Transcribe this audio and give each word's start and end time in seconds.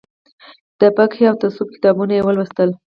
د 0.79 0.81
فقهي 0.95 1.23
او 1.29 1.35
تصوف 1.41 1.67
کتابونه 1.75 2.13
یې 2.17 2.25
ولوستل. 2.25 2.69